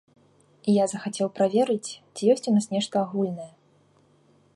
[0.71, 3.49] І я захацеў праверыць, ці ёсць у нас нешта агульнае.